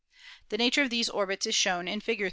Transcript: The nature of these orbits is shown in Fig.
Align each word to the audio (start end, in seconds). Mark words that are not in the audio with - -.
The 0.49 0.57
nature 0.57 0.81
of 0.81 0.89
these 0.89 1.09
orbits 1.09 1.45
is 1.45 1.53
shown 1.53 1.87
in 1.87 2.01
Fig. 2.01 2.19